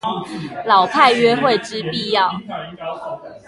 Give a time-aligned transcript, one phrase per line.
[0.65, 2.27] 老派約會之必要